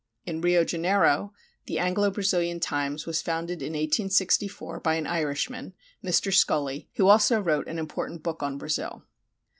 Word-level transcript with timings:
In 0.25 0.41
Rio 0.41 0.63
Janeiro 0.63 1.31
the 1.67 1.77
Anglo 1.77 2.09
Brasilian 2.09 2.59
Times 2.59 3.05
was 3.05 3.21
founded 3.21 3.61
in 3.61 3.73
1864 3.73 4.79
by 4.79 4.95
an 4.95 5.05
Irishman, 5.05 5.75
Mr. 6.03 6.33
Scully, 6.33 6.89
who 6.95 7.07
also 7.07 7.39
wrote 7.39 7.67
an 7.67 7.77
important 7.77 8.23
book 8.23 8.41
on 8.41 8.57
Brazil. 8.57 9.03